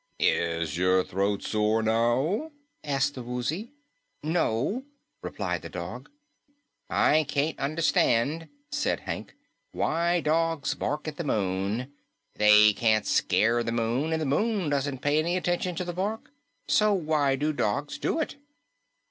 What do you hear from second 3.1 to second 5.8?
the Woozy. "No," replied the